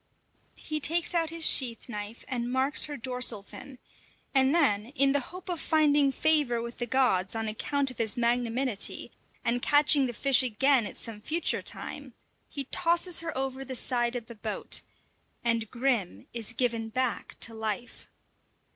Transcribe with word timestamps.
He 0.57 0.79
takes 0.79 1.13
out 1.13 1.29
his 1.29 1.45
sheath 1.45 1.87
knife 1.87 2.25
and 2.27 2.51
marks 2.51 2.85
her 2.85 2.97
dorsal 2.97 3.43
fin; 3.43 3.77
and 4.33 4.55
then, 4.55 4.87
in 4.95 5.11
the 5.11 5.19
hope 5.29 5.47
of 5.47 5.61
finding 5.61 6.11
favour 6.11 6.59
with 6.59 6.79
the 6.79 6.87
gods 6.87 7.35
on 7.35 7.47
account 7.47 7.91
of 7.91 7.99
his 7.99 8.17
magnanimity, 8.17 9.11
and 9.45 9.61
catching 9.61 10.07
the 10.07 10.13
fish 10.13 10.41
again 10.41 10.87
at 10.87 10.97
some 10.97 11.21
future 11.21 11.61
time, 11.61 12.15
he 12.49 12.63
tosses 12.63 13.19
her 13.19 13.37
over 13.37 13.63
the 13.63 13.75
side 13.75 14.15
of 14.15 14.25
the 14.25 14.33
boat, 14.33 14.81
and 15.43 15.69
Grim 15.69 16.25
is 16.33 16.53
given 16.53 16.89
back 16.89 17.39
to 17.41 17.53
life. 17.53 18.07